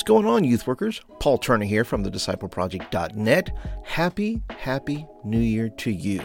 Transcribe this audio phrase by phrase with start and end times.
[0.00, 1.02] What's going on, youth workers?
[1.18, 3.50] Paul Turner here from the discipleproject.net.
[3.84, 6.22] Happy, happy New Year to you.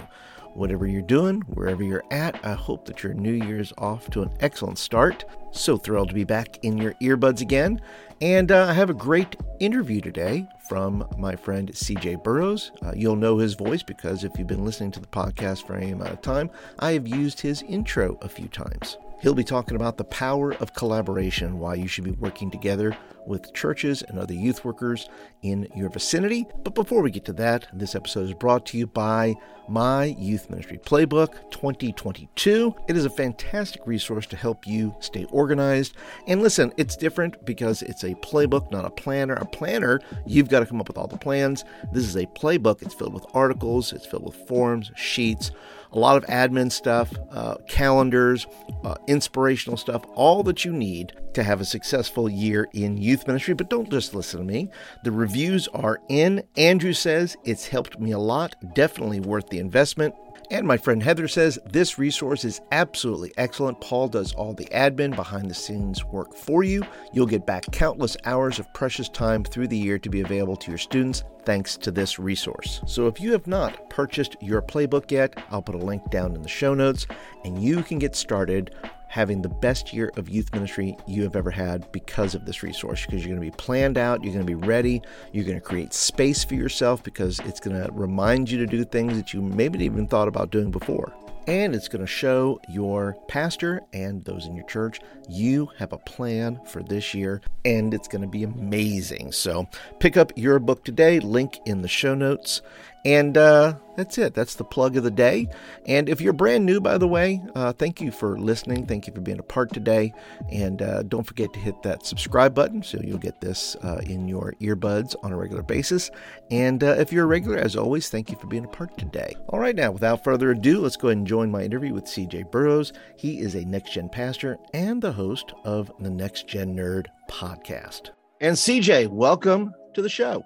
[0.54, 4.32] Whatever you're doing, wherever you're at, I hope that your New Year's off to an
[4.40, 5.26] excellent start.
[5.52, 7.82] So thrilled to be back in your earbuds again.
[8.22, 12.72] And uh, I have a great interview today from my friend CJ Burrows.
[12.82, 15.92] Uh, you'll know his voice because if you've been listening to the podcast for any
[15.92, 16.50] amount of time,
[16.80, 18.98] I have used his intro a few times.
[19.22, 23.54] He'll be talking about the power of collaboration, why you should be working together with
[23.54, 25.10] churches and other youth workers
[25.42, 26.46] in your vicinity.
[26.64, 29.36] But before we get to that, this episode is brought to you by
[29.68, 32.76] My Youth Ministry Playbook 2022.
[32.88, 35.96] It is a fantastic resource to help you stay organized.
[36.28, 39.36] And listen, it's different because it's a playbook, not a planner.
[39.36, 41.64] A planner, you've got to come up with all the plans.
[41.92, 42.82] This is a playbook.
[42.82, 45.52] It's filled with articles, it's filled with forms, sheets,
[45.96, 48.46] a lot of admin stuff, uh, calendars,
[48.84, 53.54] uh, inspirational stuff, all that you need to have a successful year in youth ministry.
[53.54, 54.70] But don't just listen to me.
[55.04, 56.44] The reviews are in.
[56.58, 60.14] Andrew says it's helped me a lot, definitely worth the investment.
[60.52, 63.82] And my friend Heather says this resource is absolutely excellent.
[63.82, 66.84] Paul does all the admin behind the scenes work for you.
[67.14, 70.72] You'll get back countless hours of precious time through the year to be available to
[70.72, 72.82] your students thanks to this resource.
[72.86, 76.42] So if you have not purchased your playbook yet, I'll put a link down in
[76.42, 77.08] the show notes
[77.44, 78.74] and you can get started
[79.16, 83.06] having the best year of youth ministry you have ever had because of this resource
[83.06, 85.66] because you're going to be planned out, you're going to be ready, you're going to
[85.66, 89.42] create space for yourself because it's going to remind you to do things that you
[89.42, 91.14] maybe even thought about doing before.
[91.48, 95.00] And it's going to show your pastor and those in your church
[95.30, 99.32] you have a plan for this year, and it's going to be amazing.
[99.32, 99.68] So
[100.00, 102.62] pick up your book today, link in the show notes.
[103.06, 104.34] And uh, that's it.
[104.34, 105.48] That's the plug of the day.
[105.86, 108.88] And if you're brand new, by the way, uh, thank you for listening.
[108.88, 110.12] Thank you for being a part today.
[110.52, 114.28] And uh, don't forget to hit that subscribe button so you'll get this uh, in
[114.28, 116.10] your earbuds on a regular basis.
[116.50, 119.36] And uh, if you're a regular, as always, thank you for being a part today.
[119.50, 122.52] All right, now, without further ado, let's go ahead and join my interview with CJ
[122.52, 122.92] Burrows.
[123.18, 128.10] He is a next gen pastor and the host of the Next Gen Nerd podcast.
[128.42, 130.44] And CJ, welcome to the show.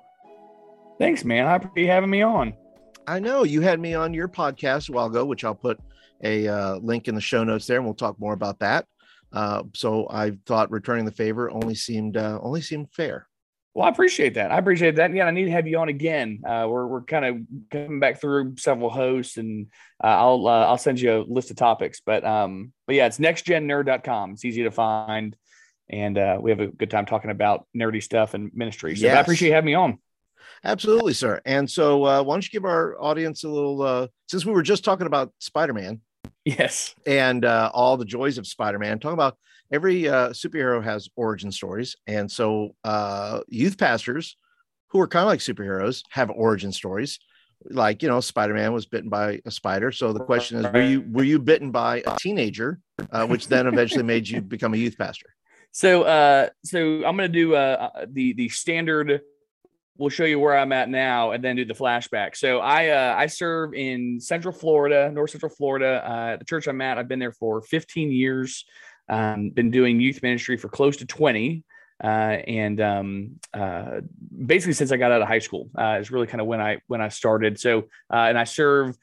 [1.00, 1.48] Thanks, man.
[1.48, 2.54] I appreciate you having me on.
[3.08, 5.80] I know you had me on your podcast a while ago, which I'll put
[6.24, 8.86] a uh, link in the show notes there, and we'll talk more about that.
[9.32, 13.28] Uh, so I thought returning the favor only seemed uh, only seemed fair.
[13.74, 14.52] Well, I appreciate that.
[14.52, 15.14] I appreciate that.
[15.14, 16.42] Yeah, I need to have you on again.
[16.46, 17.38] Uh, we're we're kind of
[17.72, 19.68] coming back through several hosts, and
[20.04, 22.02] uh, I'll uh, I'll send you a list of topics.
[22.06, 24.32] But um, but yeah, it's nextgennerd.com.
[24.32, 25.36] It's easy to find,
[25.88, 28.96] and uh, we have a good time talking about nerdy stuff and ministry.
[28.96, 29.18] So Yes.
[29.18, 30.00] I appreciate you having me on.
[30.64, 31.42] Absolutely, sir.
[31.46, 33.82] And so, uh, why don't you give our audience a little?
[33.82, 36.02] Uh, since we were just talking about Spider Man
[36.46, 36.96] Yes.
[37.06, 39.38] and uh, all the joys of Spider Man, talking about
[39.72, 44.36] every uh, superhero has origin stories, and so uh, youth pastors
[44.88, 47.20] who are kind of like superheroes have origin stories.
[47.70, 49.92] Like you know, Spider Man was bitten by a spider.
[49.92, 52.80] So the question is, were you were you bitten by a teenager,
[53.12, 55.36] uh, which then eventually made you become a youth pastor?
[55.72, 59.22] So uh, so I'm gonna do uh the the standard.
[60.00, 62.38] We'll show you where I'm at now, and then do the flashback.
[62.38, 66.02] So I uh, I serve in Central Florida, North Central Florida.
[66.10, 68.64] Uh, the church I'm at, I've been there for 15 years.
[69.10, 71.66] Um, been doing youth ministry for close to 20,
[72.02, 74.00] uh, and um, uh,
[74.46, 76.78] basically since I got out of high school uh, is really kind of when I
[76.88, 77.60] when I started.
[77.60, 77.80] So
[78.10, 78.98] uh, and I serve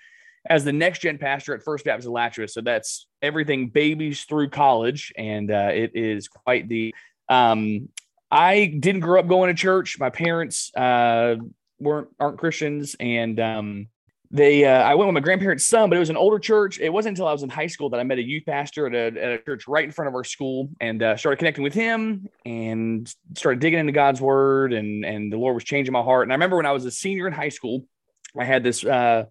[0.49, 2.49] as the next gen pastor at First Baptist Alachua.
[2.49, 6.95] So that's everything babies through college, and it is quite the.
[7.29, 7.91] Um,
[8.31, 9.99] I didn't grow up going to church.
[9.99, 11.37] My parents uh,
[11.79, 13.89] weren't aren't Christians, and um,
[14.31, 16.81] they uh, I went with my grandparents' son, but it was an older church.
[16.81, 18.95] It wasn't until I was in high school that I met a youth pastor at
[18.95, 21.75] a, at a church right in front of our school, and uh, started connecting with
[21.75, 26.25] him, and started digging into God's word, and and the Lord was changing my heart.
[26.25, 27.87] And I remember when I was a senior in high school,
[28.39, 28.85] I had this.
[28.85, 29.25] Uh,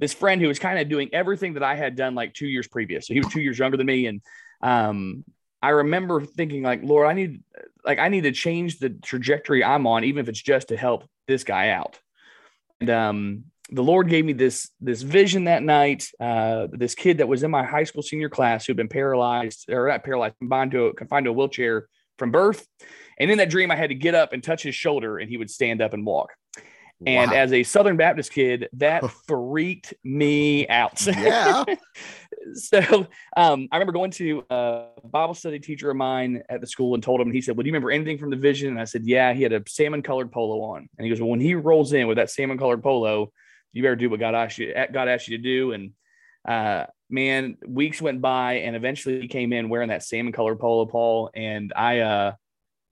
[0.00, 2.66] this friend who was kind of doing everything that I had done like two years
[2.66, 3.06] previous.
[3.06, 4.06] So he was two years younger than me.
[4.06, 4.20] And
[4.60, 5.24] um,
[5.62, 7.42] I remember thinking like, Lord, I need
[7.84, 11.04] like I need to change the trajectory I'm on, even if it's just to help
[11.28, 11.98] this guy out.
[12.80, 16.08] And um, the Lord gave me this this vision that night.
[16.20, 19.88] Uh, this kid that was in my high school senior class who'd been paralyzed or
[19.88, 21.88] not paralyzed, confined to a, confined to a wheelchair
[22.18, 22.66] from birth.
[23.18, 25.36] And in that dream, I had to get up and touch his shoulder, and he
[25.36, 26.30] would stand up and walk.
[27.06, 27.36] And Wow.
[27.36, 31.04] as a Southern Baptist kid, that freaked me out.
[31.06, 31.64] yeah,
[32.54, 33.06] so
[33.36, 37.02] um, I remember going to a Bible study teacher of mine at the school and
[37.02, 38.70] told him, he said, Well, do you remember anything from the vision?
[38.70, 40.88] And I said, Yeah, he had a salmon colored polo on.
[40.98, 43.32] And he goes, Well, when he rolls in with that salmon colored polo,
[43.72, 45.72] you better do what God asked you, God asked you to do.
[45.72, 45.92] And
[46.46, 50.86] uh, man, weeks went by and eventually he came in wearing that salmon colored polo,
[50.86, 51.30] Paul.
[51.34, 52.32] And I, uh,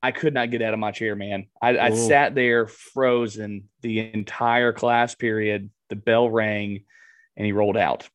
[0.02, 1.46] I could not get out of my chair, man.
[1.60, 5.70] I, I sat there frozen the entire class period.
[5.90, 6.84] The bell rang
[7.36, 8.08] and he rolled out.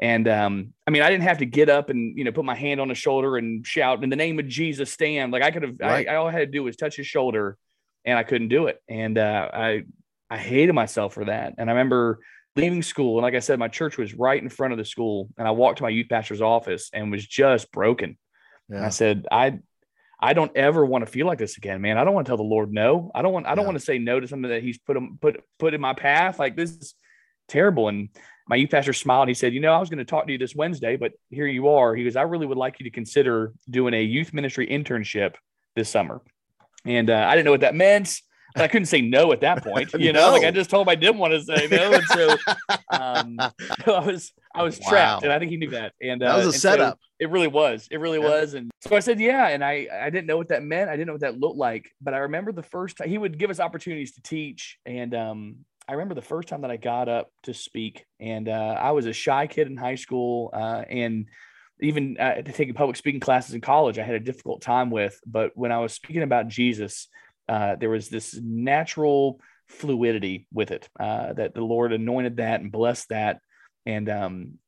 [0.00, 2.54] And um, I mean, I didn't have to get up and you know put my
[2.54, 5.32] hand on his shoulder and shout in the name of Jesus, stand.
[5.32, 6.08] Like I could have, right.
[6.08, 7.56] I, all I had to do was touch his shoulder,
[8.04, 8.80] and I couldn't do it.
[8.88, 9.84] And uh, I,
[10.30, 11.54] I hated myself for that.
[11.58, 12.20] And I remember
[12.54, 15.28] leaving school, and like I said, my church was right in front of the school,
[15.36, 18.16] and I walked to my youth pastor's office and was just broken.
[18.68, 18.86] Yeah.
[18.86, 19.58] I said, I,
[20.20, 21.96] I don't ever want to feel like this again, man.
[21.96, 23.10] I don't want to tell the Lord no.
[23.14, 23.46] I don't want.
[23.46, 23.66] I don't yeah.
[23.66, 26.38] want to say no to something that He's put put put in my path.
[26.38, 26.94] Like this is
[27.48, 27.88] terrible.
[27.88, 28.08] And
[28.48, 29.28] my youth pastor smiled.
[29.28, 31.46] He said, You know, I was going to talk to you this Wednesday, but here
[31.46, 31.94] you are.
[31.94, 35.34] He goes, I really would like you to consider doing a youth ministry internship
[35.76, 36.22] this summer.
[36.84, 38.20] And uh, I didn't know what that meant.
[38.54, 40.26] But I couldn't say no at that point, you know.
[40.26, 40.32] no.
[40.32, 42.30] Like I just told him I didn't want to say no, and so
[42.90, 43.36] um,
[43.86, 45.92] I was I was trapped, and I think he knew that.
[46.00, 46.94] And uh, that was a setup.
[46.94, 47.88] So it really was.
[47.90, 48.28] It really yeah.
[48.28, 48.54] was.
[48.54, 49.48] And so I said, yeah.
[49.48, 50.88] And I I didn't know what that meant.
[50.88, 51.90] I didn't know what that looked like.
[52.00, 55.56] But I remember the first time he would give us opportunities to teach, and um,
[55.88, 59.06] I remember the first time that I got up to speak, and uh, I was
[59.06, 61.26] a shy kid in high school, uh, and
[61.80, 65.18] even uh, taking public speaking classes in college, I had a difficult time with.
[65.26, 67.08] But when I was speaking about Jesus,
[67.48, 72.72] uh, there was this natural fluidity with it uh, that the Lord anointed that and
[72.72, 73.40] blessed that,
[73.86, 74.58] and um,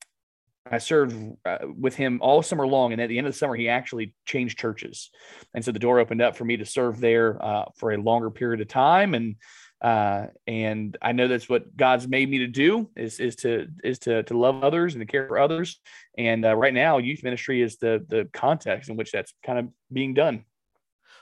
[0.70, 3.56] I served uh, with him all summer long, and at the end of the summer,
[3.56, 5.10] he actually changed churches,
[5.54, 8.30] and so the door opened up for me to serve there uh, for a longer
[8.30, 9.36] period of time, and
[9.80, 13.98] uh, and I know that's what God's made me to do is is to is
[14.00, 15.80] to to love others and to care for others.
[16.18, 19.68] And uh, right now, youth ministry is the the context in which that's kind of
[19.90, 20.44] being done.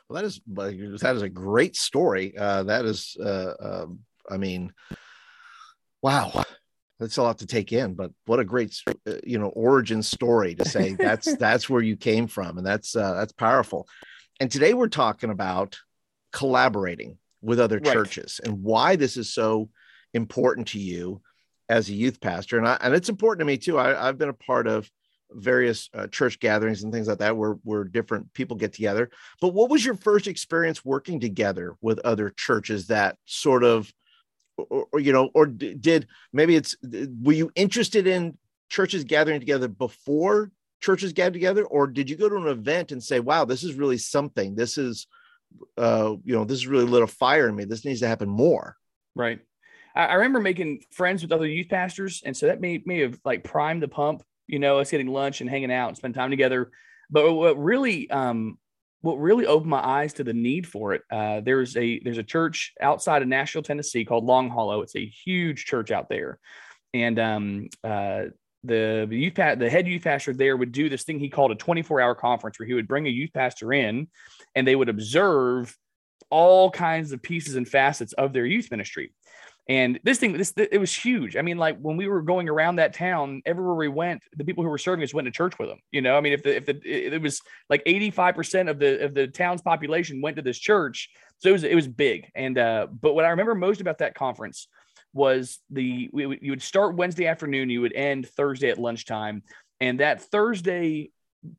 [0.08, 2.36] Well, that is that is a great story.
[2.36, 4.72] Uh, that is, uh, um, I mean,
[6.00, 6.44] wow,
[6.98, 7.94] that's a lot to take in.
[7.94, 11.96] But what a great uh, you know origin story to say that's that's where you
[11.96, 13.86] came from, and that's uh, that's powerful.
[14.40, 15.78] And today we're talking about
[16.32, 17.92] collaborating with other right.
[17.92, 19.68] churches and why this is so
[20.14, 21.20] important to you
[21.68, 22.58] as a youth pastor.
[22.58, 23.78] And, I, and it's important to me too.
[23.78, 24.90] I, have been a part of
[25.32, 29.10] various uh, church gatherings and things like that where, where different people get together.
[29.40, 33.92] But what was your first experience working together with other churches that sort of,
[34.56, 38.38] or, or you know, or did maybe it's, were you interested in
[38.70, 41.64] churches gathering together before churches gathered together?
[41.64, 44.54] Or did you go to an event and say, wow, this is really something?
[44.54, 45.06] This is,
[45.76, 47.64] uh, you know, this is really lit a fire in me.
[47.64, 48.76] This needs to happen more.
[49.14, 49.40] Right.
[49.94, 53.18] I, I remember making friends with other youth pastors, and so that may may have
[53.24, 54.22] like primed the pump.
[54.48, 56.70] You know, us getting lunch and hanging out and spend time together.
[57.10, 58.58] But what really, um,
[59.02, 62.24] what really opened my eyes to the need for it, uh, there's a there's a
[62.24, 64.82] church outside of Nashville, Tennessee called Long Hollow.
[64.82, 66.38] It's a huge church out there,
[66.92, 68.24] and um, uh,
[68.64, 72.00] the youth the head youth pastor there would do this thing he called a 24
[72.00, 74.08] hour conference where he would bring a youth pastor in
[74.54, 75.76] and they would observe
[76.30, 79.12] all kinds of pieces and facets of their youth ministry
[79.68, 82.76] and this thing this it was huge i mean like when we were going around
[82.76, 85.68] that town everywhere we went the people who were serving us went to church with
[85.68, 89.04] them you know i mean if the if the it was like 85% of the
[89.04, 92.58] of the town's population went to this church so it was it was big and
[92.58, 94.68] uh but what i remember most about that conference
[95.12, 99.42] was the we, you would start Wednesday afternoon, you would end Thursday at lunchtime,
[99.80, 101.10] and that Thursday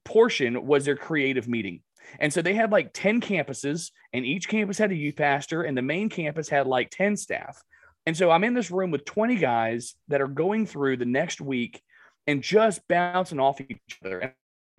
[0.06, 1.82] portion was their creative meeting.
[2.20, 5.78] And so they had like 10 campuses, and each campus had a youth pastor, and
[5.78, 7.62] the main campus had like 10 staff.
[8.10, 11.40] And so I'm in this room with 20 guys that are going through the next
[11.40, 11.80] week
[12.26, 14.18] and just bouncing off each other.
[14.18, 14.34] And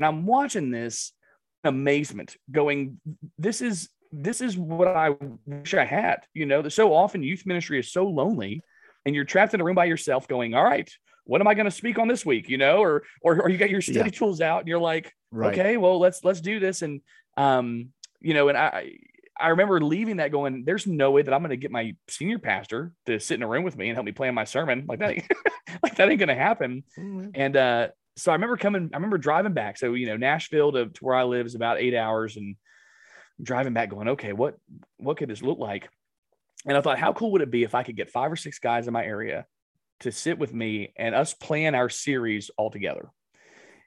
[0.05, 1.13] I'm watching this
[1.63, 3.01] amazement going,
[3.39, 5.11] this is this is what I
[5.47, 6.27] wish I had.
[6.35, 8.63] You know, that so often youth ministry is so lonely
[9.07, 11.67] and you're trapped in a room by yourself going, all right, what am I going
[11.67, 12.49] to speak on this week?
[12.49, 14.19] You know, or, or, or you got your study yeah.
[14.19, 15.57] tools out and you're like, right.
[15.57, 16.83] okay, well, let's, let's do this.
[16.83, 17.01] And,
[17.37, 18.99] um, you know, and I,
[19.39, 22.39] I remember leaving that going, there's no way that I'm going to get my senior
[22.39, 24.85] pastor to sit in a room with me and help me plan my sermon.
[24.89, 25.17] Like that,
[25.83, 26.85] like that ain't going to happen.
[26.99, 27.31] Mm-hmm.
[27.35, 29.79] And, uh, so I remember coming, I remember driving back.
[29.79, 32.57] So, you know, Nashville to, to where I live is about eight hours and
[33.43, 34.59] driving back going, okay, what,
[34.99, 35.89] what could this look like?
[36.67, 38.59] And I thought, how cool would it be if I could get five or six
[38.59, 39.47] guys in my area
[40.01, 43.09] to sit with me and us plan our series all together?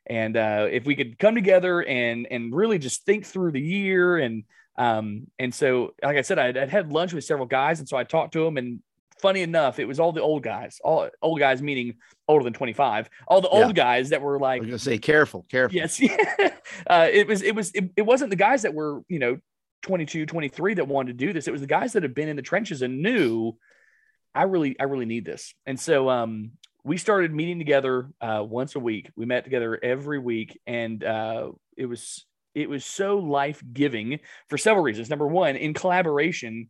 [0.05, 4.17] And uh, if we could come together and and really just think through the year
[4.17, 4.43] and
[4.77, 7.97] um and so like I said, I'd, I'd had lunch with several guys, and so
[7.97, 8.57] I talked to them.
[8.57, 8.79] And
[9.21, 11.95] funny enough, it was all the old guys, all old guys meaning
[12.27, 15.45] older than twenty five, all the old guys that were like, I'm gonna say careful,
[15.49, 15.75] careful.
[15.75, 16.01] Yes,
[16.87, 19.37] uh, it was it was it, it wasn't the guys that were you know
[19.83, 21.47] 22, 23 that wanted to do this.
[21.47, 23.57] It was the guys that had been in the trenches and knew
[24.33, 25.53] I really, I really need this.
[25.65, 26.53] And so, um,
[26.85, 29.09] we started meeting together uh, once a week.
[29.15, 34.19] We met together every week, and uh, it was it was so life giving
[34.49, 35.09] for several reasons.
[35.09, 36.69] Number one, in collaboration,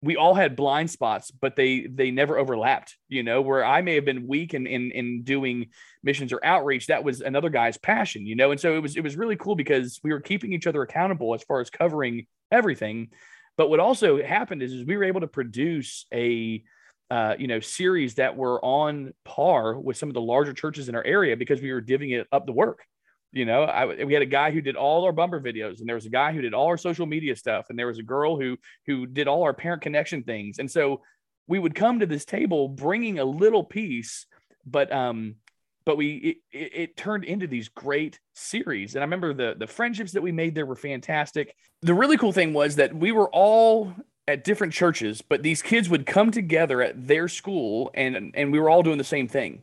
[0.00, 2.96] we all had blind spots, but they they never overlapped.
[3.08, 5.70] You know, where I may have been weak in in in doing
[6.02, 8.26] missions or outreach, that was another guy's passion.
[8.26, 10.66] You know, and so it was it was really cool because we were keeping each
[10.66, 13.08] other accountable as far as covering everything.
[13.56, 16.62] But what also happened is, is we were able to produce a
[17.10, 20.94] uh, you know series that were on par with some of the larger churches in
[20.94, 22.84] our area because we were divvying it up the work.
[23.32, 25.94] You know, I, we had a guy who did all our bumper videos, and there
[25.94, 28.40] was a guy who did all our social media stuff, and there was a girl
[28.40, 28.56] who
[28.86, 30.58] who did all our parent connection things.
[30.58, 31.02] And so
[31.46, 34.26] we would come to this table bringing a little piece,
[34.64, 35.36] but um,
[35.84, 38.94] but we it, it, it, turned into these great series.
[38.94, 41.54] And I remember the the friendships that we made there were fantastic.
[41.82, 43.94] The really cool thing was that we were all
[44.28, 48.58] at different churches, but these kids would come together at their school, and and we
[48.58, 49.62] were all doing the same thing.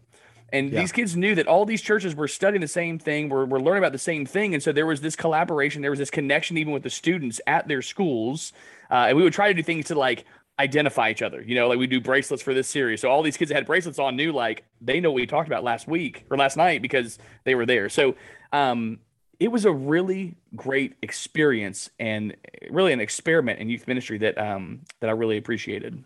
[0.53, 0.79] And yeah.
[0.79, 3.79] these kids knew that all these churches were studying the same thing, were, were learning
[3.79, 4.53] about the same thing.
[4.53, 7.67] And so there was this collaboration, there was this connection even with the students at
[7.67, 8.53] their schools.
[8.89, 10.25] Uh, and we would try to do things to like
[10.59, 11.41] identify each other.
[11.41, 13.01] You know, like we do bracelets for this series.
[13.01, 15.47] So all these kids that had bracelets on knew like they know what we talked
[15.47, 17.89] about last week or last night because they were there.
[17.89, 18.15] So
[18.53, 18.99] um,
[19.39, 22.35] it was a really great experience and
[22.69, 26.03] really an experiment in youth ministry that um, that I really appreciated.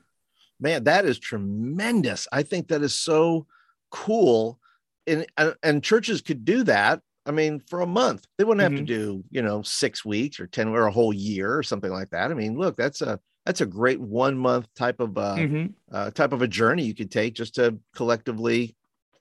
[0.59, 2.27] Man, that is tremendous.
[2.31, 3.45] I think that is so
[3.89, 4.59] cool.
[5.07, 5.25] And
[5.63, 8.25] and churches could do that i mean for a month.
[8.37, 8.85] They wouldn't have mm-hmm.
[8.85, 12.09] to do you know six weeks or 10 or a whole year or something like
[12.11, 12.31] that.
[12.31, 15.67] I mean look that's a that's a great one month type of uh, mm-hmm.
[15.91, 18.75] uh type of a journey you could take just to collectively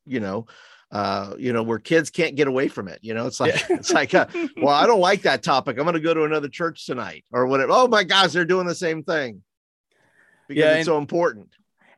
[0.04, 0.46] you know
[0.90, 2.98] uh you know where kids can't get away from it.
[3.02, 3.66] You know it's like yeah.
[3.76, 4.26] it's like uh,
[4.58, 5.78] well i don't like that topic.
[5.78, 7.72] I'm going to go to another church tonight or whatever.
[7.72, 9.42] Oh my gosh they're doing the same thing.
[10.48, 11.48] Because yeah, it's so important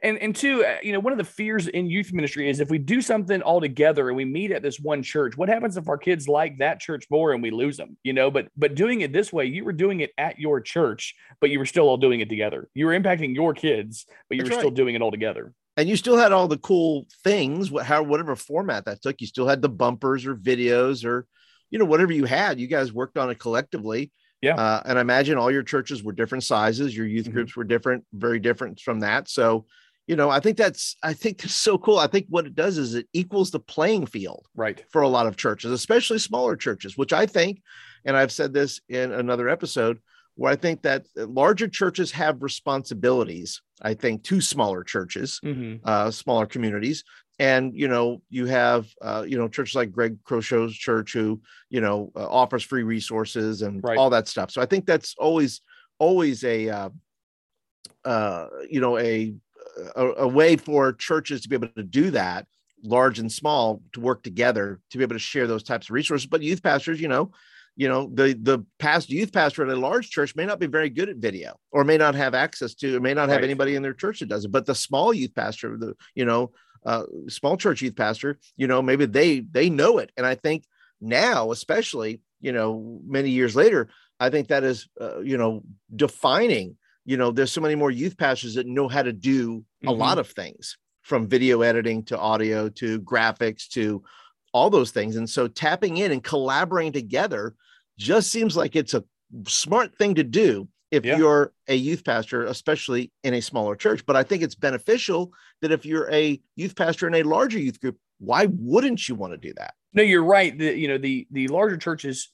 [0.03, 2.71] and and two, uh, you know, one of the fears in youth ministry is if
[2.71, 5.89] we do something all together and we meet at this one church, what happens if
[5.89, 7.97] our kids like that church more and we lose them?
[8.03, 11.15] You know, but but doing it this way, you were doing it at your church,
[11.41, 12.69] but you were still all doing it together.
[12.75, 14.63] You were impacting your kids, but you That's were right.
[14.63, 15.53] still doing it all together.
[15.77, 19.21] And you still had all the cool things, what how whatever format that took.
[19.21, 21.27] You still had the bumpers or videos or,
[21.71, 22.59] you know, whatever you had.
[22.59, 24.13] You guys worked on it collectively.
[24.43, 24.55] Yeah.
[24.55, 26.97] Uh, and I imagine all your churches were different sizes.
[26.97, 27.35] Your youth mm-hmm.
[27.35, 29.29] groups were different, very different from that.
[29.29, 29.67] So
[30.11, 31.99] you know, I think that's I think that's so cool.
[31.99, 35.29] I think what it does is it equals the playing field, right, for a lot
[35.29, 37.63] of churches, especially smaller churches, which I think,
[38.05, 40.01] and I've said this in another episode,
[40.35, 43.63] where I think that larger churches have responsibilities.
[43.83, 45.77] I think to smaller churches, mm-hmm.
[45.85, 47.05] uh, smaller communities,
[47.39, 51.81] and you know you have uh, you know churches like Craig Groeschel's church who you
[51.81, 53.97] know uh, offers free resources and right.
[53.97, 54.51] all that stuff.
[54.51, 55.61] So I think that's always
[56.01, 56.89] always a uh,
[58.05, 59.35] uh, you know a
[59.97, 62.47] a, a way for churches to be able to do that
[62.83, 66.27] large and small to work together to be able to share those types of resources.
[66.27, 67.33] But youth pastors you know
[67.77, 70.91] you know the the past youth pastor at a large church may not be very
[70.91, 73.45] good at video or may not have access to or may not have right.
[73.45, 74.53] anybody in their church that does it.
[74.53, 76.53] But the small youth pastor the you know
[76.85, 80.11] uh, small church youth pastor you know maybe they they know it.
[80.17, 80.65] And i think
[81.01, 85.63] now especially you know many years later i think that is uh, you know
[85.95, 86.77] defining
[87.11, 89.89] you know there's so many more youth pastors that know how to do mm-hmm.
[89.89, 94.03] a lot of things from video editing to audio to graphics to
[94.53, 97.57] all those things and so tapping in and collaborating together
[97.99, 99.03] just seems like it's a
[99.49, 101.17] smart thing to do if yeah.
[101.17, 105.73] you're a youth pastor especially in a smaller church but i think it's beneficial that
[105.73, 109.37] if you're a youth pastor in a larger youth group why wouldn't you want to
[109.37, 112.33] do that no you're right the you know the the larger churches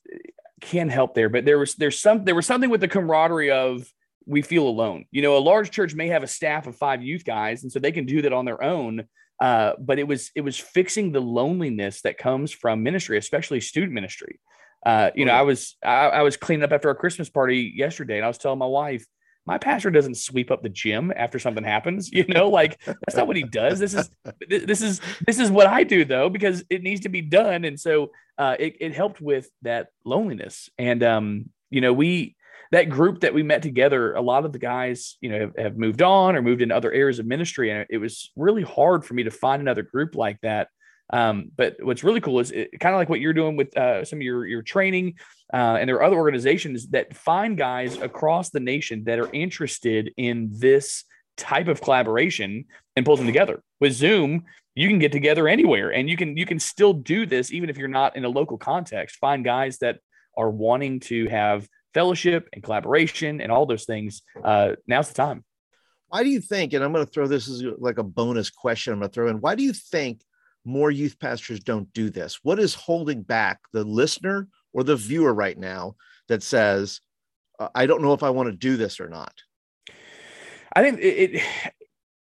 [0.61, 3.91] can help there but there was there's some there was something with the camaraderie of
[4.27, 5.07] we feel alone.
[5.11, 7.79] You know, a large church may have a staff of five youth guys, and so
[7.79, 9.05] they can do that on their own.
[9.41, 13.93] Uh, but it was it was fixing the loneliness that comes from ministry, especially student
[13.93, 14.41] ministry.
[14.85, 18.17] Uh, you know, I was I, I, was cleaning up after our Christmas party yesterday,
[18.17, 19.05] and I was telling my wife,
[19.45, 22.11] my pastor doesn't sweep up the gym after something happens.
[22.17, 23.79] You know, like that's not what he does.
[23.79, 24.11] This is
[24.49, 27.79] this is this is what I do though because it needs to be done, and
[27.79, 30.71] so uh, it it helped with that loneliness.
[30.79, 32.36] And um, you know, we
[32.73, 35.79] that group that we met together, a lot of the guys, you know, have, have
[35.79, 37.71] moved on or moved into other areas of ministry.
[37.71, 40.69] And it was really hard for me to find another group like that.
[41.11, 44.19] Um, but what's really cool is kind of like what you're doing with uh, some
[44.19, 45.15] of your your training,
[45.53, 50.13] uh, and there are other organizations that find guys across the nation that are interested
[50.17, 51.05] in this
[51.37, 52.65] type of collaboration
[52.97, 53.63] and pulls them together.
[53.81, 57.53] With Zoom, you can get together anywhere, and you can you can still do this
[57.53, 59.17] even if you're not in a local context.
[59.17, 60.01] Find guys that
[60.37, 65.43] are wanting to have fellowship and collaboration and all those things, uh, now's the time.
[66.09, 68.93] why do you think, and I'm going to throw this as like a bonus question,
[68.93, 70.23] I'm going to throw in, why do you think
[70.65, 72.41] more youth pastors don't do this?
[72.43, 75.97] What is holding back the listener or the viewer right now
[76.29, 77.01] that says,
[77.75, 79.33] I don't know if I want to do this or not?
[80.75, 81.43] I think it, it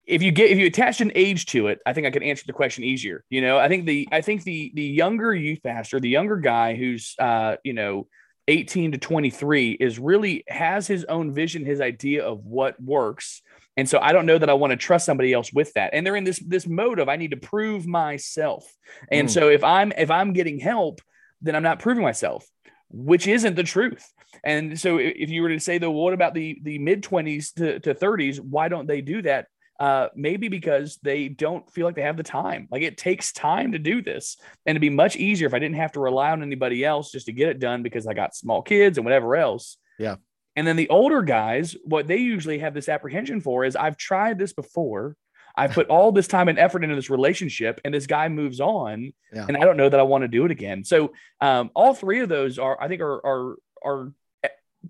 [0.06, 2.44] if you get if you attach an age to it, I think I can answer
[2.46, 3.24] the question easier.
[3.28, 6.76] You know, I think the I think the the younger youth pastor, the younger guy
[6.76, 8.06] who's uh, you know,
[8.48, 13.42] 18 to 23 is really has his own vision, his idea of what works.
[13.76, 15.90] And so I don't know that I want to trust somebody else with that.
[15.92, 18.64] And they're in this this mode of I need to prove myself.
[19.12, 19.30] And mm.
[19.30, 21.00] so if I'm if I'm getting help,
[21.42, 22.44] then I'm not proving myself,
[22.90, 24.04] which isn't the truth.
[24.42, 27.78] And so if you were to say though, what about the the mid 20s to,
[27.80, 28.40] to 30s?
[28.40, 29.46] Why don't they do that?
[29.78, 32.66] Uh, maybe because they don't feel like they have the time.
[32.70, 35.76] Like it takes time to do this, and it'd be much easier if I didn't
[35.76, 38.62] have to rely on anybody else just to get it done because I got small
[38.62, 39.76] kids and whatever else.
[39.98, 40.16] Yeah.
[40.56, 44.38] And then the older guys, what they usually have this apprehension for is I've tried
[44.38, 45.16] this before.
[45.56, 49.12] I've put all this time and effort into this relationship, and this guy moves on,
[49.32, 49.44] yeah.
[49.46, 50.84] and I don't know that I want to do it again.
[50.84, 54.12] So, um, all three of those are, I think, are are are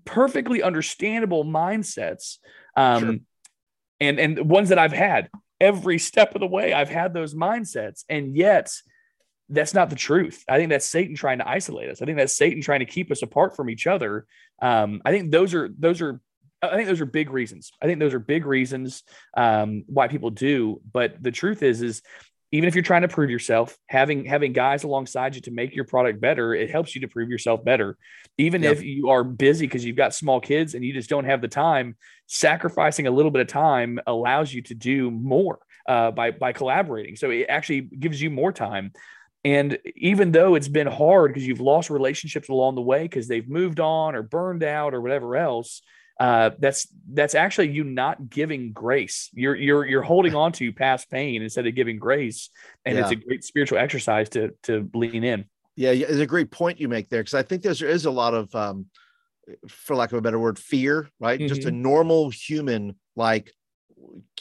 [0.05, 2.37] perfectly understandable mindsets.
[2.75, 3.15] Um, sure
[3.99, 5.29] and and ones that I've had
[5.59, 6.73] every step of the way.
[6.73, 8.71] I've had those mindsets, and yet
[9.49, 10.43] that's not the truth.
[10.47, 12.01] I think that's Satan trying to isolate us.
[12.01, 14.25] I think that's Satan trying to keep us apart from each other.
[14.61, 16.21] Um, I think those are those are
[16.61, 17.71] I think those are big reasons.
[17.81, 19.03] I think those are big reasons
[19.35, 20.81] um, why people do.
[20.91, 22.01] But the truth is, is
[22.51, 25.85] even if you're trying to prove yourself, having having guys alongside you to make your
[25.85, 27.97] product better, it helps you to prove yourself better.
[28.37, 28.73] Even yep.
[28.73, 31.47] if you are busy because you've got small kids and you just don't have the
[31.47, 31.95] time,
[32.27, 37.15] sacrificing a little bit of time allows you to do more uh, by by collaborating.
[37.15, 38.93] So it actually gives you more time.
[39.45, 43.47] And even though it's been hard because you've lost relationships along the way because they've
[43.47, 45.81] moved on or burned out or whatever else,
[46.19, 49.29] uh, that's that's actually you not giving grace.
[49.33, 52.49] You're you're you're holding on to past pain instead of giving grace,
[52.83, 53.03] and yeah.
[53.03, 55.45] it's a great spiritual exercise to to lean in.
[55.77, 58.33] Yeah, it's a great point you make there because I think there is a lot
[58.33, 58.87] of, um,
[59.69, 61.09] for lack of a better word, fear.
[61.21, 61.47] Right, mm-hmm.
[61.47, 61.81] just a mm-hmm.
[61.81, 63.53] normal human like,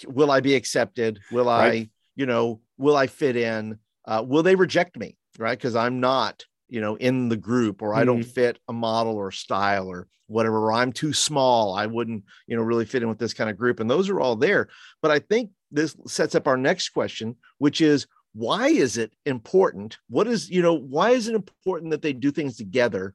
[0.04, 1.20] will I be accepted?
[1.30, 1.72] Will right.
[1.72, 3.78] I, you know, will I fit in?
[4.04, 5.16] Uh, will they reject me?
[5.38, 8.30] Right, because I'm not you know in the group or i don't mm-hmm.
[8.30, 12.62] fit a model or style or whatever or i'm too small i wouldn't you know
[12.62, 14.68] really fit in with this kind of group and those are all there
[15.02, 19.98] but i think this sets up our next question which is why is it important
[20.08, 23.14] what is you know why is it important that they do things together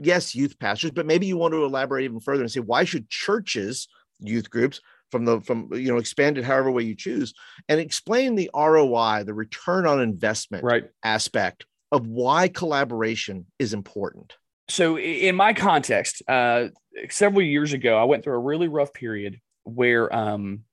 [0.00, 3.08] yes youth pastors but maybe you want to elaborate even further and say why should
[3.08, 3.88] churches
[4.20, 7.34] youth groups from the from you know expanded however way you choose
[7.68, 10.84] and explain the roi the return on investment right.
[11.04, 14.34] aspect of why collaboration is important?
[14.68, 16.68] So, in my context, uh,
[17.08, 20.64] several years ago, I went through a really rough period where um,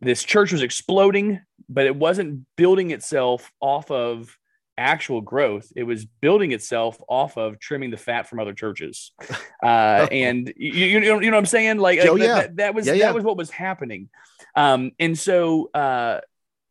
[0.00, 4.36] this church was exploding, but it wasn't building itself off of
[4.76, 5.70] actual growth.
[5.76, 9.12] It was building itself off of trimming the fat from other churches.
[9.62, 11.78] Uh, and you, you, know, you know what I'm saying?
[11.78, 12.34] Like, oh, yeah.
[12.34, 13.06] that, that, was, yeah, yeah.
[13.06, 14.08] that was what was happening.
[14.56, 16.18] Um, and so, uh,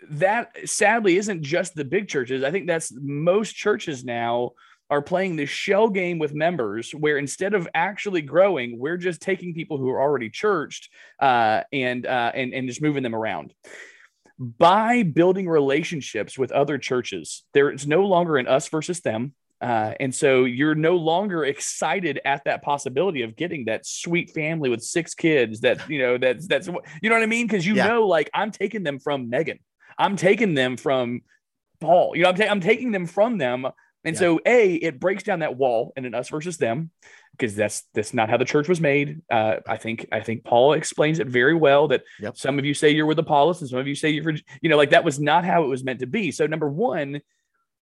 [0.09, 2.43] that sadly isn't just the big churches.
[2.43, 4.51] I think that's most churches now
[4.89, 9.53] are playing this shell game with members where instead of actually growing, we're just taking
[9.53, 13.53] people who are already churched uh, and, uh, and, and just moving them around.
[14.37, 19.33] By building relationships with other churches, there is no longer an us versus them.
[19.61, 24.69] Uh, and so you're no longer excited at that possibility of getting that sweet family
[24.69, 27.47] with six kids that, you know, that's, that's, you know what I mean?
[27.47, 27.87] Cause you yeah.
[27.87, 29.59] know, like I'm taking them from Megan
[30.01, 31.21] I'm taking them from
[31.79, 32.15] Paul.
[32.15, 33.67] You know, I'm, ta- I'm taking them from them.
[34.03, 34.19] And yeah.
[34.19, 36.89] so, A, it breaks down that wall and an us versus them
[37.33, 39.21] because that's that's not how the church was made.
[39.29, 42.35] Uh, I think I think Paul explains it very well that yep.
[42.35, 44.69] some of you say you're with Apollos and some of you say you're for, you
[44.69, 46.31] know, like that was not how it was meant to be.
[46.31, 47.21] So, number one,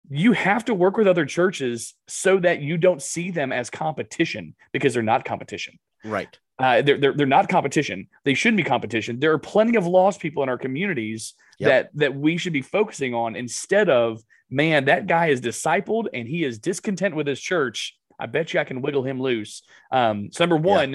[0.09, 4.55] you have to work with other churches so that you don't see them as competition
[4.71, 5.79] because they're not competition.
[6.03, 6.37] Right.
[6.59, 8.07] Uh, they're, they're, they're not competition.
[8.25, 9.19] They shouldn't be competition.
[9.19, 11.69] There are plenty of lost people in our communities yep.
[11.69, 14.21] that that we should be focusing on instead of
[14.53, 17.97] man, that guy is discipled and he is discontent with his church.
[18.19, 19.63] I bet you I can wiggle him loose.
[19.91, 20.93] Um, so number one,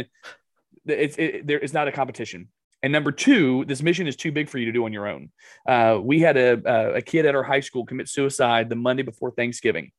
[0.85, 0.95] yeah.
[0.95, 2.49] it's it, there is not a competition.
[2.83, 5.31] And number two, this mission is too big for you to do on your own.
[5.67, 9.33] Uh, we had a, a kid at our high school commit suicide the Monday before
[9.33, 9.91] Thanksgiving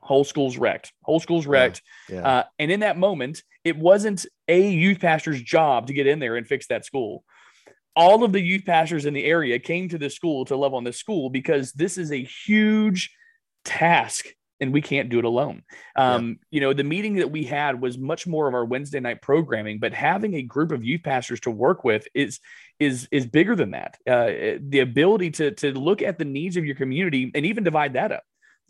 [0.00, 2.28] whole school's wrecked whole school's wrecked yeah, yeah.
[2.28, 6.36] Uh, and in that moment it wasn't a youth pastor's job to get in there
[6.36, 7.24] and fix that school
[7.94, 10.84] all of the youth pastors in the area came to this school to love on
[10.84, 13.14] this school because this is a huge
[13.64, 14.26] task
[14.62, 15.64] and we can't do it alone.
[15.96, 16.34] Um, yeah.
[16.52, 19.80] You know, the meeting that we had was much more of our Wednesday night programming,
[19.80, 22.38] but having a group of youth pastors to work with is
[22.78, 23.98] is is bigger than that.
[24.08, 27.94] Uh, the ability to to look at the needs of your community and even divide
[27.94, 28.22] that up.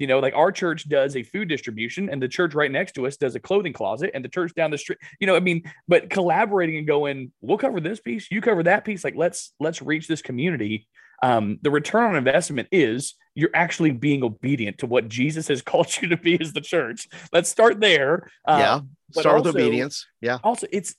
[0.03, 3.07] You know, like our church does a food distribution, and the church right next to
[3.07, 4.99] us does a clothing closet, and the church down the street.
[5.21, 8.85] You know, I mean, but collaborating and going, we'll cover this piece, you cover that
[8.85, 9.05] piece.
[9.05, 10.87] Like let's let's reach this community
[11.23, 15.97] um, the return on investment is you're actually being obedient to what Jesus has called
[16.03, 17.09] you to be as the church.
[17.33, 18.29] Let's start there.
[18.45, 18.81] Uh, yeah.
[19.13, 20.07] Start also, with obedience.
[20.21, 20.39] Yeah.
[20.43, 20.95] Also, it's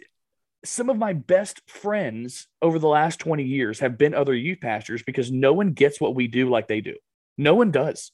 [0.63, 5.03] some of my best friends over the last 20 years have been other youth pastors
[5.03, 6.95] because no one gets what we do like they do.
[7.37, 8.11] No one does.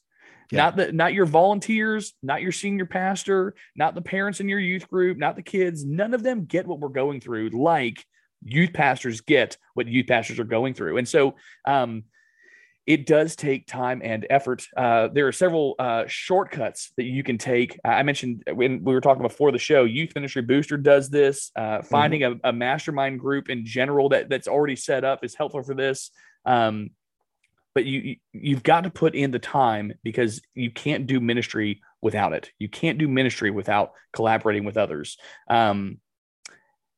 [0.50, 0.64] Yeah.
[0.64, 4.88] Not the not your volunteers, not your senior pastor, not the parents in your youth
[4.88, 5.84] group, not the kids.
[5.84, 8.04] None of them get what we're going through like
[8.42, 10.98] youth pastors get what youth pastors are going through.
[10.98, 11.36] And so
[11.66, 12.04] um,
[12.86, 14.66] it does take time and effort.
[14.76, 17.78] Uh, there are several uh, shortcuts that you can take.
[17.84, 21.50] I mentioned when we were talking before the show, Youth Ministry Booster does this.
[21.54, 21.86] Uh, mm-hmm.
[21.86, 22.40] finding mm-hmm.
[22.44, 26.10] a, a, mastermind group in general that that's already set up is helpful for this.
[26.44, 26.90] Um,
[27.74, 32.32] but you you've got to put in the time because you can't do ministry without
[32.32, 32.50] it.
[32.58, 35.18] You can't do ministry without collaborating with others.
[35.48, 35.98] Um,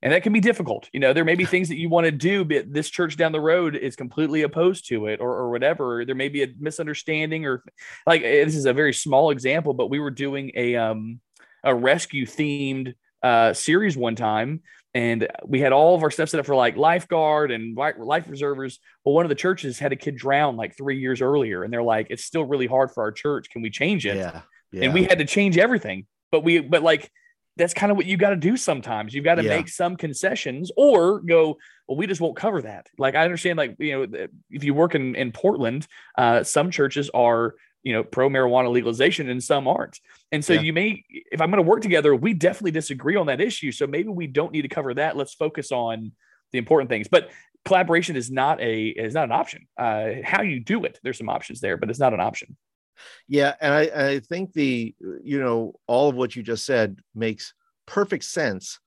[0.03, 0.89] and that can be difficult.
[0.93, 3.31] You know, there may be things that you want to do, but this church down
[3.31, 6.05] the road is completely opposed to it, or, or whatever.
[6.05, 7.63] There may be a misunderstanding, or
[8.05, 11.21] like eh, this is a very small example, but we were doing a um
[11.65, 14.61] a rescue themed uh series one time,
[14.95, 18.79] and we had all of our stuff set up for like lifeguard and life reservers.
[19.05, 21.83] Well, one of the churches had a kid drown like three years earlier, and they're
[21.83, 23.51] like, "It's still really hard for our church.
[23.51, 24.43] Can we change it?" Yeah.
[24.71, 24.85] yeah.
[24.85, 27.11] And we had to change everything, but we but like
[27.57, 29.15] that's kind of what you got to do sometimes.
[29.15, 29.57] You've got to yeah.
[29.57, 32.89] make some concessions or go, well, we just won't cover that.
[32.99, 37.11] Like I understand, like, you know, if you work in, in Portland, uh, some churches
[37.13, 39.99] are, you know, pro marijuana legalization and some aren't.
[40.31, 40.61] And so yeah.
[40.61, 43.73] you may, if I'm going to work together, we definitely disagree on that issue.
[43.73, 45.16] So maybe we don't need to cover that.
[45.16, 46.12] Let's focus on
[46.53, 47.09] the important things.
[47.09, 47.31] But
[47.64, 49.66] collaboration is not a, is not an option.
[49.77, 52.57] Uh, how you do it, there's some options there, but it's not an option.
[53.29, 57.55] Yeah, and I, I think the you know all of what you just said makes
[57.87, 58.79] perfect sense.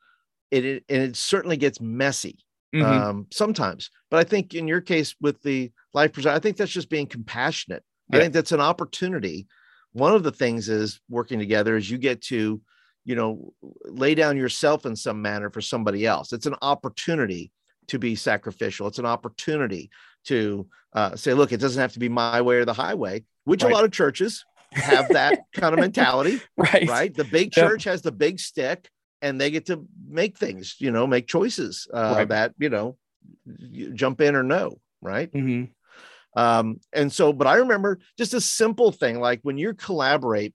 [0.52, 2.38] It, it and it certainly gets messy
[2.74, 2.86] mm-hmm.
[2.86, 6.72] um, sometimes, but I think in your case with the life preserve, I think that's
[6.72, 7.84] just being compassionate.
[8.10, 8.18] Yeah.
[8.18, 9.48] I think that's an opportunity.
[9.94, 12.62] One of the things is working together is you get to
[13.04, 13.54] you know
[13.86, 16.34] lay down yourself in some manner for somebody else.
[16.34, 17.52] It's an opportunity
[17.88, 18.88] to be sacrificial.
[18.88, 19.92] It's an opportunity
[20.26, 23.64] to uh, say, look, it doesn't have to be my way or the highway which
[23.64, 23.72] right.
[23.72, 26.42] a lot of churches have that kind of mentality.
[26.58, 26.90] Right.
[26.90, 27.14] Right.
[27.14, 28.90] The big church has the big stick
[29.22, 32.30] and they get to make things, you know, make choices uh, right.
[32.30, 32.98] that, you know,
[33.94, 34.80] jump in or no.
[35.02, 35.32] Right.
[35.32, 35.66] Mm-hmm.
[36.36, 40.54] Um, and so, but I remember just a simple thing like when you collaborate,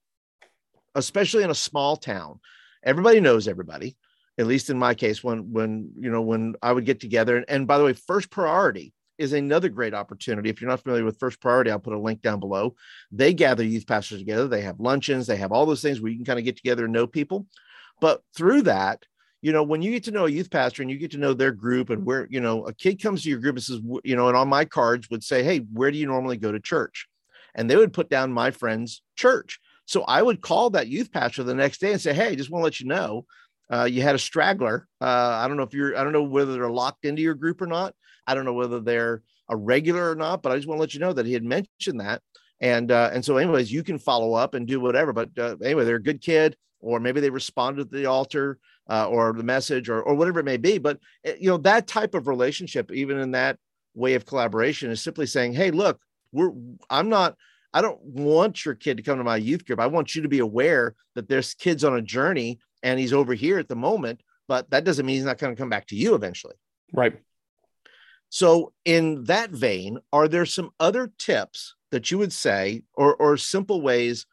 [0.95, 2.41] especially in a small town,
[2.83, 3.97] everybody knows everybody.
[4.39, 7.45] At least in my case, when when you know when I would get together, and,
[7.49, 10.49] and by the way, first priority is another great opportunity.
[10.49, 12.75] If you're not familiar with First Priority, I'll put a link down below.
[13.13, 14.49] They gather youth pastors together.
[14.49, 15.27] They have luncheons.
[15.27, 17.47] They have all those things where you can kind of get together and know people.
[18.01, 19.05] But through that,
[19.43, 21.33] you know, when you get to know a youth pastor and you get to know
[21.33, 24.17] their group and where, you know, a kid comes to your group and says, you
[24.17, 27.09] know, and on my cards would say, Hey, where do you normally go to church?
[27.55, 29.59] And they would put down my friend's church.
[29.87, 32.61] So I would call that youth pastor the next day and say, Hey, just want
[32.61, 33.25] to let you know,
[33.73, 34.87] uh, you had a straggler.
[35.01, 37.63] Uh, I don't know if you're, I don't know whether they're locked into your group
[37.63, 37.95] or not,
[38.27, 40.95] I don't know whether they're a regular or not, but I just want to let
[40.95, 42.23] you know that he had mentioned that.
[42.61, 45.15] And uh, and so, anyways, you can follow up and do whatever.
[45.15, 48.59] But uh, anyway, they're a good kid, or maybe they responded to the altar
[48.91, 50.79] uh, or the message or or whatever it may be.
[50.79, 53.59] But eh, you know that type of relationship, even in that
[53.95, 56.01] way of collaboration, is simply saying, "Hey, look,
[56.33, 56.53] we're
[56.91, 57.37] I'm not."
[57.73, 59.79] I don't want your kid to come to my youth group.
[59.79, 63.33] I want you to be aware that there's kids on a journey and he's over
[63.33, 65.95] here at the moment, but that doesn't mean he's not going to come back to
[65.95, 66.57] you eventually.
[66.93, 67.17] Right.
[68.29, 73.37] So, in that vein, are there some other tips that you would say, or, or
[73.37, 74.27] simple ways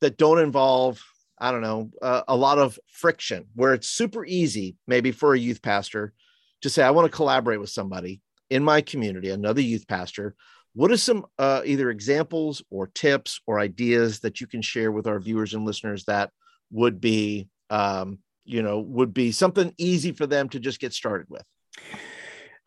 [0.00, 1.02] that don't involve,
[1.42, 5.38] I don't know, uh, a lot of friction, where it's super easy, maybe for a
[5.38, 6.12] youth pastor
[6.60, 10.36] to say, I want to collaborate with somebody in my community, another youth pastor?
[10.74, 15.08] What are some uh, either examples or tips or ideas that you can share with
[15.08, 16.30] our viewers and listeners that
[16.70, 21.26] would be, um, you know, would be something easy for them to just get started
[21.28, 21.42] with?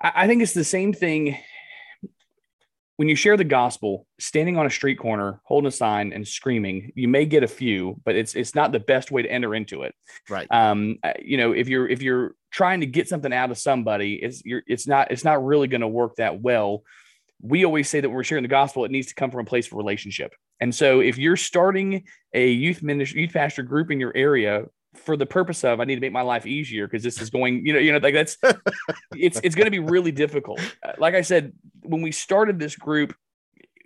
[0.01, 1.37] I think it's the same thing
[2.97, 6.91] when you share the gospel, standing on a street corner, holding a sign and screaming,
[6.95, 9.83] you may get a few, but it's it's not the best way to enter into
[9.83, 9.93] it.
[10.29, 10.47] Right.
[10.49, 14.15] Um, uh, you know, if you're if you're trying to get something out of somebody,
[14.15, 16.83] it's you're it's not it's not really going to work that well.
[17.41, 19.45] we always say that when we're sharing the gospel, it needs to come from a
[19.45, 20.33] place of relationship.
[20.61, 24.65] And so if you're starting a youth ministry, youth pastor group in your area
[24.97, 27.65] for the purpose of I need to make my life easier because this is going,
[27.65, 28.37] you know, you know, like that's
[29.15, 30.59] it's it's going to be really difficult.
[30.83, 33.15] Uh, like I said, when we started this group,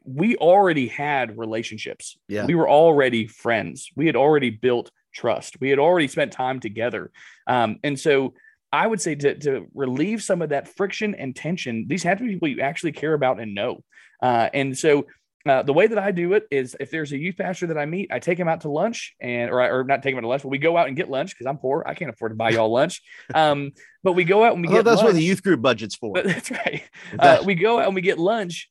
[0.05, 2.17] we already had relationships.
[2.27, 2.45] Yeah.
[2.45, 3.89] We were already friends.
[3.95, 5.59] We had already built trust.
[5.59, 7.11] We had already spent time together.
[7.47, 8.33] Um, and so
[8.71, 12.23] I would say to, to relieve some of that friction and tension, these have to
[12.23, 13.83] be people you actually care about and know.
[14.21, 15.07] Uh, and so
[15.47, 17.85] uh, the way that I do it is if there's a youth pastor that I
[17.85, 20.27] meet, I take him out to lunch and, or, or not take him out to
[20.27, 21.83] lunch, but we go out and get lunch because I'm poor.
[21.87, 23.01] I can't afford to buy y'all lunch.
[23.33, 23.71] Um,
[24.03, 24.85] but we go out and we get lunch.
[24.85, 25.05] That's lunch.
[25.07, 26.13] what the youth group budget's for.
[26.13, 26.83] But that's right.
[27.17, 28.69] Uh, we go out and we get lunch.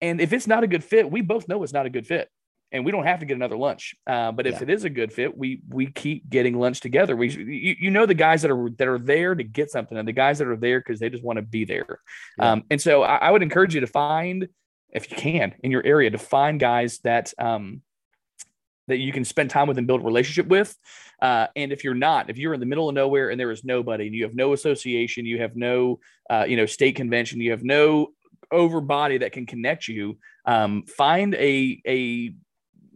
[0.00, 2.28] And if it's not a good fit, we both know it's not a good fit.
[2.70, 3.94] And we don't have to get another lunch.
[4.06, 4.62] Uh, but if Yeah.
[4.64, 7.16] it is a good fit, we we keep getting lunch together.
[7.16, 10.06] We you, you know the guys that are that are there to get something, and
[10.06, 12.00] the guys that are there because they just want to be there.
[12.38, 12.52] Yeah.
[12.52, 14.48] Um, and so I, I would encourage you to find,
[14.92, 17.82] if you can, in your area, to find guys that um,
[18.86, 20.74] that you can spend time with and build a relationship with.
[21.20, 23.64] Uh, and if you're not, if you're in the middle of nowhere and there is
[23.64, 27.50] nobody, and you have no association, you have no, uh, you know, state convention, you
[27.50, 28.08] have no
[28.50, 32.34] over body that can connect you, um, find a a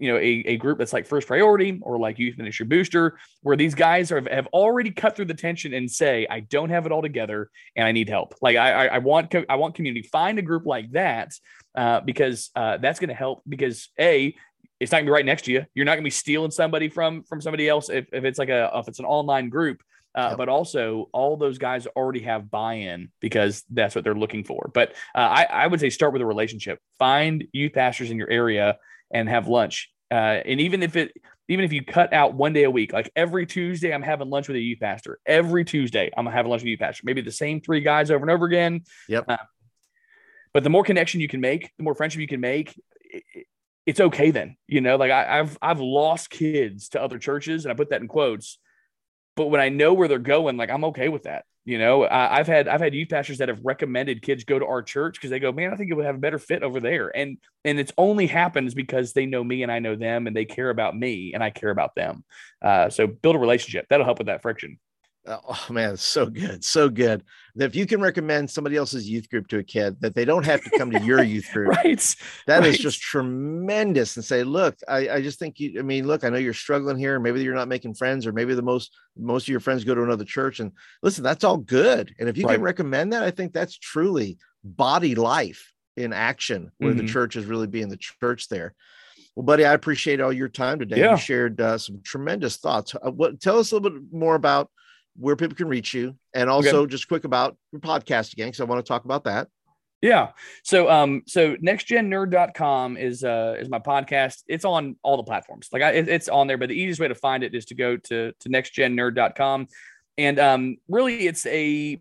[0.02, 3.56] you know a, a group that's like first priority or like youth ministry booster where
[3.56, 6.92] these guys are, have already cut through the tension and say i don't have it
[6.92, 8.34] all together and i need help.
[8.42, 10.08] Like i i, I want co- i want community.
[10.08, 11.32] Find a group like that
[11.76, 14.34] uh, because uh, that's going to help because a
[14.80, 15.64] it's not gonna be right next to you.
[15.74, 18.70] You're not gonna be stealing somebody from from somebody else if, if it's like a
[18.74, 19.82] if it's an online group
[20.14, 20.38] uh, Yep.
[20.38, 24.70] but also all those guys already have buy-in because that's what they're looking for.
[24.74, 26.80] But uh, I, I would say start with a relationship.
[26.98, 28.76] Find youth pastors in your area
[29.10, 31.12] and have lunch uh, and even if it
[31.48, 34.46] even if you cut out one day a week like every tuesday i'm having lunch
[34.48, 37.32] with a youth pastor every tuesday i'm having lunch with a youth pastor maybe the
[37.32, 39.24] same three guys over and over again Yep.
[39.28, 39.36] Uh,
[40.54, 43.46] but the more connection you can make the more friendship you can make it, it-
[43.84, 47.72] it's okay then you know like I, i've i've lost kids to other churches and
[47.72, 48.58] i put that in quotes
[49.34, 51.46] but when I know where they're going, like I'm okay with that.
[51.64, 54.66] You know, I, I've had I've had youth pastors that have recommended kids go to
[54.66, 56.80] our church because they go, man, I think it would have a better fit over
[56.80, 60.34] there, and and it's only happens because they know me and I know them, and
[60.34, 62.24] they care about me and I care about them.
[62.60, 64.78] Uh, so build a relationship that'll help with that friction.
[65.28, 67.22] Oh man, so good, so good.
[67.54, 70.44] That if you can recommend somebody else's youth group to a kid, that they don't
[70.44, 71.68] have to come to your youth group.
[71.68, 72.16] Right?
[72.48, 72.80] That is right.
[72.80, 74.16] just tremendous.
[74.16, 75.78] And say, look, I, I just think you.
[75.78, 77.20] I mean, look, I know you're struggling here.
[77.20, 80.02] Maybe you're not making friends, or maybe the most most of your friends go to
[80.02, 80.60] another church.
[80.60, 82.12] And listen, that's all good.
[82.18, 82.54] And if you Right.
[82.54, 87.08] can recommend that, I think that's truly body life in action, where the Mhm.
[87.08, 88.74] church is really being the church there.
[89.36, 90.98] Well, buddy, I appreciate all your time today.
[90.98, 91.12] Yeah.
[91.12, 92.94] You shared uh, some tremendous thoughts.
[92.94, 93.40] Uh, what?
[93.40, 94.70] Tell us a little bit more about
[95.16, 98.64] where people can reach you, and also just quick about your podcast again, because I
[98.64, 99.48] want to talk about that.
[100.00, 100.30] Yeah.
[100.64, 104.42] So um so nextgennerd.com is uh is my podcast.
[104.48, 105.68] It's on all the platforms.
[105.72, 107.74] Like I it- it's on there, but the easiest way to find it is to
[107.76, 109.68] go to to nextgennerd.com.
[110.18, 112.00] And um really it's a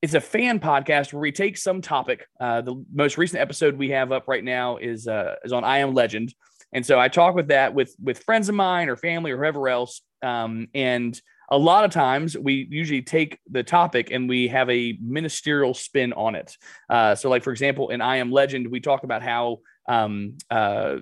[0.00, 2.26] it's a fan podcast where we take some topic.
[2.40, 5.78] Uh the most recent episode we have up right now is uh is on I
[5.78, 6.34] am legend.
[6.72, 9.68] And so I talk with that with with friends of mine or family or whoever
[9.68, 10.00] else.
[10.22, 11.20] Um and
[11.52, 16.14] a lot of times we usually take the topic and we have a ministerial spin
[16.14, 16.56] on it.
[16.88, 20.96] Uh, so, like for example, in I Am Legend, we talk about how um, uh,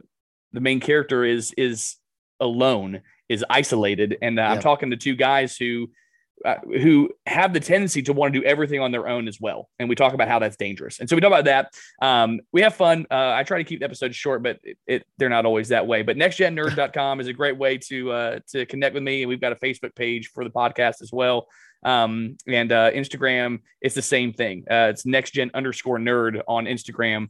[0.53, 1.97] the main character is is
[2.41, 5.89] alone, is isolated, and uh, I'm talking to two guys who
[6.45, 9.69] uh, who have the tendency to want to do everything on their own as well,
[9.79, 11.01] and we talk about how that's dangerous.
[11.01, 11.73] And so we talk about that.
[12.01, 13.07] Um, we have fun.
[13.11, 15.87] Uh, I try to keep the episodes short, but it, it they're not always that
[15.87, 16.03] way.
[16.03, 19.53] But nextgennerd.com is a great way to uh, to connect with me, and we've got
[19.53, 21.47] a Facebook page for the podcast as well
[21.83, 27.29] um and uh instagram it's the same thing uh it's nextgen underscore nerd on instagram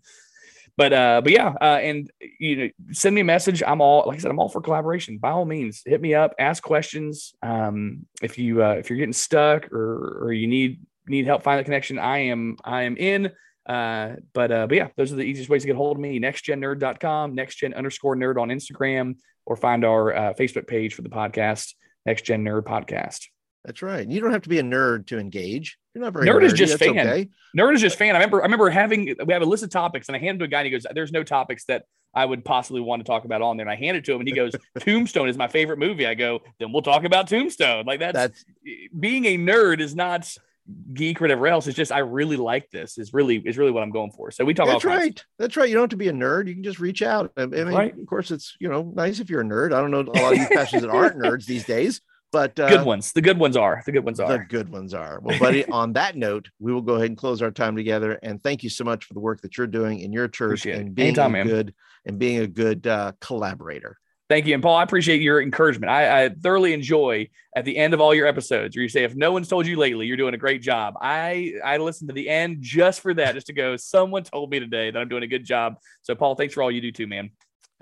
[0.81, 3.63] but uh but yeah uh and you know send me a message.
[3.63, 5.19] I'm all like i said i'm all for collaboration.
[5.19, 7.35] By all means hit me up ask questions.
[7.43, 11.61] Um if you uh if you're getting stuck or or you need need help find
[11.61, 13.31] the connection i am i am in.
[13.69, 16.19] Uh but uh but yeah those are the easiest ways to get hold of me.
[16.19, 21.75] nextgennerd.com nextgen underscore nerd on instagram or find our uh, facebook page for the podcast
[22.07, 23.27] next gen nerd podcast
[23.65, 24.09] That's right.
[24.09, 25.77] You don't have to be a nerd to engage.
[25.95, 26.99] You're not very Nerd is just That's fan.
[26.99, 27.29] okay.
[27.57, 28.15] Nerd is just fan.
[28.15, 30.45] I remember I remember having we have a list of topics and I handed to
[30.47, 33.25] a guy and he goes, There's no topics that I would possibly want to talk
[33.25, 33.65] about on there.
[33.67, 36.07] And I handed it to him and he goes, Tombstone is my favorite movie.
[36.07, 37.85] I go, then we'll talk about Tombstone.
[37.87, 38.45] Like that's, That's
[38.99, 40.33] being a nerd is not
[40.95, 41.67] geek or whatever else.
[41.67, 42.97] It's just I really like this.
[42.99, 44.31] Is really is really what I'm going for.
[44.31, 45.23] So we talk that's right.
[45.39, 45.69] That's right.
[45.69, 46.47] You don't have to be a nerd.
[46.47, 47.33] You can just reach out.
[47.37, 47.97] I, mean, Right.
[47.97, 49.75] of course, it's you know nice if you're a nerd.
[49.75, 52.01] I don't know a lot of you pastors that aren't nerds these days,
[52.33, 53.13] But uh, good ones.
[53.13, 53.83] The good ones are.
[53.85, 54.29] The good ones are.
[54.29, 55.21] the good ones are.
[55.21, 58.19] Well, buddy, on that note, we will go ahead and close our time together.
[58.23, 60.81] And thank you so much for the work that you're doing in your church Appreciate
[60.81, 61.75] and being Anytime, a good
[62.07, 63.99] and being a good uh, collaborator.
[64.29, 64.55] Thank you.
[64.55, 65.91] And Paul, I appreciate your encouragement.
[65.91, 69.17] I, I thoroughly enjoy at the end of all your episodes where you say, if
[69.17, 70.95] no one's told you lately, you're doing a great job.
[71.01, 74.61] I, I listen to the end just for that, just to go, someone told me
[74.61, 75.79] today that I'm doing a good job.
[76.03, 77.31] So, Paul, thanks for all you do too, man.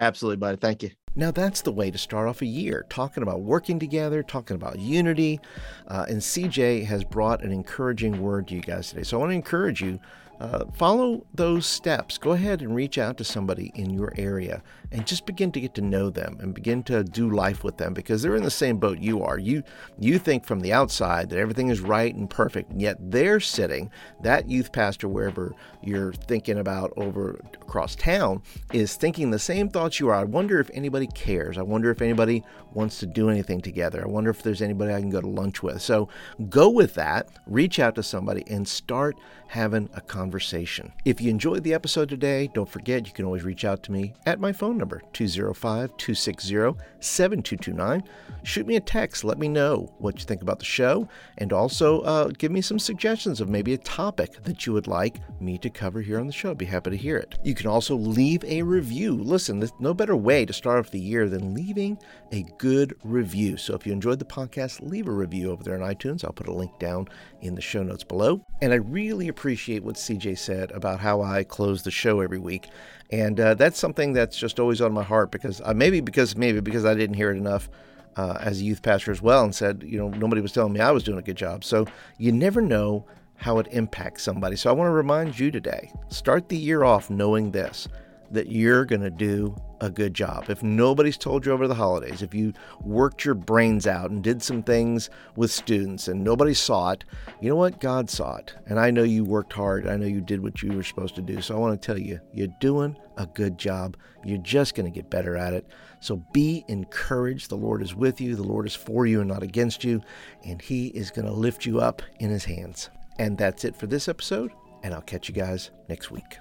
[0.01, 0.57] Absolutely, buddy.
[0.57, 0.91] Thank you.
[1.15, 4.79] Now, that's the way to start off a year, talking about working together, talking about
[4.79, 5.41] unity.
[5.87, 9.03] Uh, and CJ has brought an encouraging word to you guys today.
[9.03, 9.99] So I want to encourage you
[10.41, 12.17] uh, follow those steps.
[12.19, 15.75] Go ahead and reach out to somebody in your area and just begin to get
[15.75, 18.79] to know them and begin to do life with them because they're in the same
[18.79, 19.39] boat you are.
[19.39, 19.63] You
[19.99, 23.91] you think from the outside that everything is right and perfect, and yet they're sitting,
[24.23, 30.01] that youth pastor wherever you're thinking about over across town is thinking the same thoughts
[30.01, 30.15] you are.
[30.15, 31.59] I wonder if anybody cares.
[31.59, 34.03] I wonder if anybody wants to do anything together.
[34.03, 35.83] I wonder if there's anybody I can go to lunch with.
[35.83, 36.09] So
[36.49, 39.17] go with that, reach out to somebody and start
[39.49, 40.93] having a conversation.
[41.05, 44.15] If you enjoyed the episode today, don't forget you can always reach out to me
[44.27, 46.55] at my phone number 205 260
[47.01, 48.05] 7229.
[48.45, 52.01] Shoot me a text, let me know what you think about the show, and also
[52.03, 55.71] uh, give me some suggestions of maybe a topic that you would like me to
[55.71, 56.53] cover here on the show.
[56.53, 57.39] I'd be happy to hear it.
[57.43, 59.15] You can also leave a review.
[59.17, 61.99] Listen, there's no better way to start off the year than leaving
[62.33, 63.57] a good review.
[63.57, 66.25] So if you enjoyed the podcast, leave a review over there on iTunes.
[66.25, 67.09] I'll put a link down
[67.41, 68.45] in the show notes below.
[68.61, 72.69] And I really appreciate what CJ said about how I close the show every week.
[73.11, 76.61] And uh, that's something that's just always on my heart because uh, maybe because maybe
[76.61, 77.71] because I didn't hear it enough
[78.17, 80.81] uh, as a youth pastor as well, and said you know nobody was telling me
[80.81, 81.65] I was doing a good job.
[81.65, 81.87] So
[82.19, 84.57] you never know how it impacts somebody.
[84.57, 87.89] So I want to remind you today: start the year off knowing this
[88.31, 90.51] that you're going to do a good job.
[90.51, 94.43] If nobody's told you over the holidays, if you worked your brains out and did
[94.43, 97.05] some things with students and nobody saw it,
[97.41, 97.81] you know what?
[97.81, 98.55] God saw it.
[98.67, 99.87] And I know you worked hard.
[99.87, 101.41] I know you did what you were supposed to do.
[101.41, 103.97] So I want to tell you, you're doing a good job.
[104.25, 105.67] You're just going to get better at it.
[106.01, 107.51] So be encouraged.
[107.51, 110.01] The Lord is with you, the Lord is for you and not against you.
[110.45, 112.91] And He is going to lift you up in His hands.
[113.19, 114.53] And that's it for this episode.
[114.83, 116.39] And I'll catch you guys next week.